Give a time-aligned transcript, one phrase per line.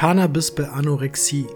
[0.00, 1.46] Cannabis bei Anorexie.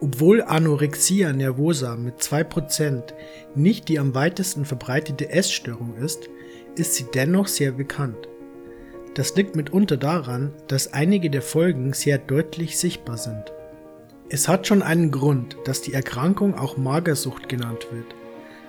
[0.00, 3.14] Obwohl Anorexia nervosa mit 2%
[3.54, 6.28] nicht die am weitesten verbreitete Essstörung ist,
[6.74, 8.26] ist sie dennoch sehr bekannt.
[9.14, 13.52] Das liegt mitunter daran, dass einige der Folgen sehr deutlich sichtbar sind.
[14.28, 18.12] Es hat schon einen Grund, dass die Erkrankung auch Magersucht genannt wird.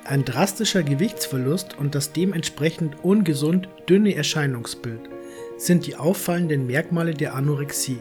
[0.04, 5.02] Ein drastischer Gewichtsverlust und das dementsprechend ungesund dünne Erscheinungsbild
[5.58, 7.98] sind die auffallenden Merkmale der Anorexie.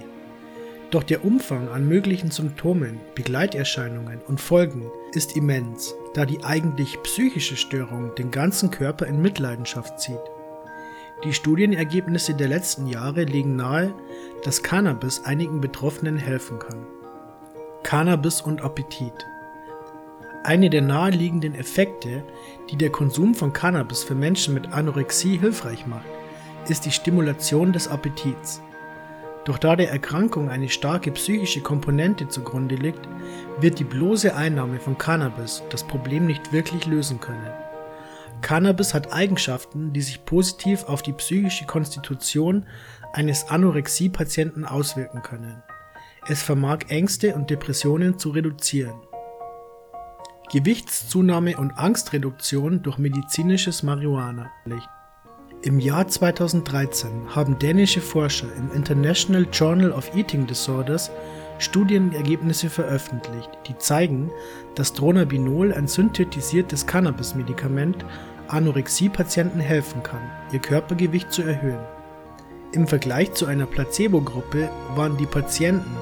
[0.95, 7.57] Doch der Umfang an möglichen Symptomen, Begleiterscheinungen und Folgen ist immens, da die eigentlich psychische
[7.57, 10.23] Störung den ganzen Körper in Mitleidenschaft zieht.
[11.25, 13.93] Die Studienergebnisse der letzten Jahre legen nahe,
[14.45, 16.87] dass Cannabis einigen Betroffenen helfen kann.
[17.83, 19.27] Cannabis und Appetit
[20.45, 22.23] eine der naheliegenden Effekte,
[22.71, 26.05] die der Konsum von Cannabis für Menschen mit Anorexie hilfreich macht,
[26.69, 28.61] ist die Stimulation des Appetits.
[29.45, 33.07] Doch da der Erkrankung eine starke psychische Komponente zugrunde liegt,
[33.61, 37.53] wird die bloße Einnahme von Cannabis das Problem nicht wirklich lösen können.
[38.41, 42.67] Cannabis hat Eigenschaften, die sich positiv auf die psychische Konstitution
[43.13, 45.63] eines Anorexie-Patienten auswirken können.
[46.27, 48.97] Es vermag Ängste und Depressionen zu reduzieren.
[50.53, 54.51] Gewichtszunahme und Angstreduktion durch medizinisches Marihuana.
[55.65, 61.11] Im Jahr 2013 haben dänische Forscher im International Journal of Eating Disorders
[61.59, 64.31] Studienergebnisse veröffentlicht, die zeigen,
[64.75, 68.05] dass Dronabinol, ein synthetisiertes Cannabis-Medikament,
[68.49, 70.21] Anorexie-Patienten helfen kann,
[70.53, 71.81] ihr Körpergewicht zu erhöhen.
[72.73, 75.97] Im Vergleich zu einer Placebo-Gruppe waren die Patienten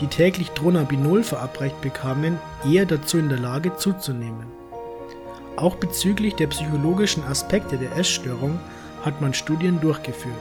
[0.00, 4.46] die täglich Dronabinol verabreicht bekamen, eher dazu in der Lage zuzunehmen.
[5.56, 8.58] Auch bezüglich der psychologischen Aspekte der Essstörung
[9.02, 10.34] hat man Studien durchgeführt.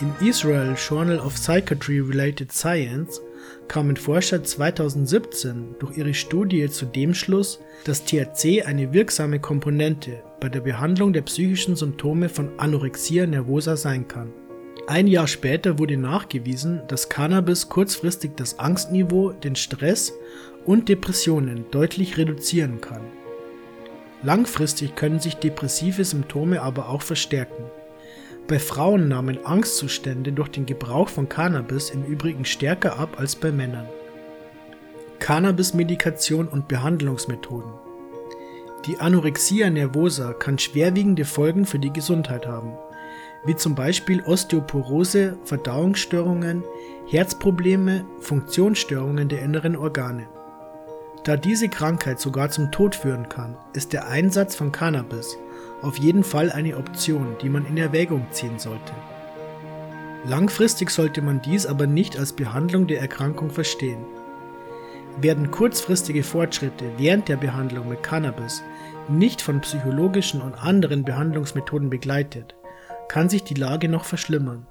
[0.00, 3.20] Im Israel Journal of Psychiatry Related Science
[3.68, 10.48] kamen Forscher 2017 durch ihre Studie zu dem Schluss, dass THC eine wirksame Komponente bei
[10.48, 14.32] der Behandlung der psychischen Symptome von Anorexia nervosa sein kann.
[14.88, 20.12] Ein Jahr später wurde nachgewiesen, dass Cannabis kurzfristig das Angstniveau, den Stress
[20.66, 23.02] und Depressionen deutlich reduzieren kann.
[24.22, 27.64] Langfristig können sich depressive Symptome aber auch verstärken.
[28.48, 33.52] Bei Frauen nahmen Angstzustände durch den Gebrauch von Cannabis im Übrigen stärker ab als bei
[33.52, 33.88] Männern.
[35.18, 37.72] Cannabis-Medikation und Behandlungsmethoden
[38.86, 42.72] Die Anorexia nervosa kann schwerwiegende Folgen für die Gesundheit haben
[43.44, 46.62] wie zum Beispiel Osteoporose, Verdauungsstörungen,
[47.08, 50.28] Herzprobleme, Funktionsstörungen der inneren Organe.
[51.24, 55.36] Da diese Krankheit sogar zum Tod führen kann, ist der Einsatz von Cannabis
[55.80, 58.92] auf jeden Fall eine Option, die man in Erwägung ziehen sollte.
[60.24, 64.04] Langfristig sollte man dies aber nicht als Behandlung der Erkrankung verstehen.
[65.20, 68.62] Werden kurzfristige Fortschritte während der Behandlung mit Cannabis
[69.08, 72.54] nicht von psychologischen und anderen Behandlungsmethoden begleitet,
[73.08, 74.66] kann sich die Lage noch verschlimmern.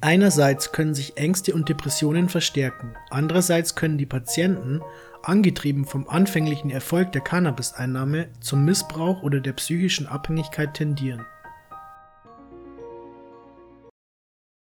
[0.00, 4.80] Einerseits können sich Ängste und Depressionen verstärken, andererseits können die Patienten,
[5.28, 11.24] angetrieben vom anfänglichen Erfolg der Cannabiseinnahme, zum Missbrauch oder der psychischen Abhängigkeit tendieren